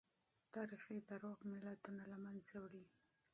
تاريخي 0.55 0.97
دروغ 1.09 1.37
ملتونه 1.51 2.03
له 2.11 2.17
منځه 2.25 2.53
وړي. 2.63 2.85